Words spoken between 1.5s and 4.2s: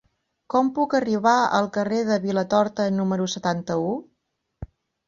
al carrer de Vilatorta número setanta-u?